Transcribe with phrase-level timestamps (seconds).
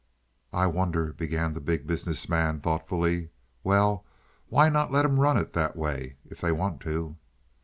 [0.51, 3.29] "I wonder" began the Big Business Man thoughtfully.
[3.63, 4.03] "Well,
[4.49, 7.17] why not let them run it that way, if they want to?"